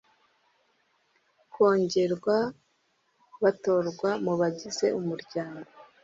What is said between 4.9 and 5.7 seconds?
umuryango